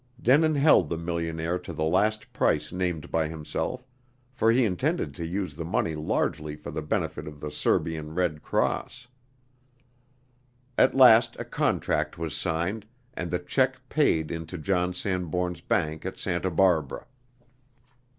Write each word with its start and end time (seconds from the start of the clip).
Denin 0.19 0.55
held 0.55 0.89
the 0.89 0.97
millionaire 0.97 1.59
to 1.59 1.73
the 1.73 1.83
last 1.83 2.33
price 2.33 2.71
named 2.71 3.11
by 3.11 3.27
himself, 3.27 3.85
for 4.33 4.51
he 4.51 4.65
intended 4.65 5.13
to 5.13 5.23
use 5.27 5.55
the 5.55 5.63
money 5.63 5.93
largely 5.93 6.55
for 6.55 6.71
the 6.71 6.81
benefit 6.81 7.27
of 7.27 7.39
the 7.39 7.51
Serbian 7.51 8.15
Red 8.15 8.41
Cross. 8.41 9.09
At 10.75 10.95
last 10.97 11.35
a 11.37 11.45
contract 11.45 12.17
was 12.17 12.35
signed, 12.35 12.87
and 13.13 13.29
the 13.29 13.37
check 13.37 13.87
paid 13.89 14.31
into 14.31 14.57
John 14.57 14.91
Sanbourne's 14.91 15.61
bank 15.61 16.03
at 16.03 16.17
Santa 16.17 16.49
Barbara. 16.49 17.05